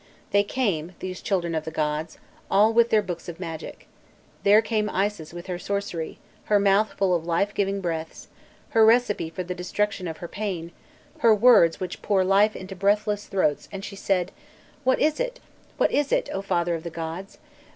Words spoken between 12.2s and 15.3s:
life into breathless throats, and she said: "What is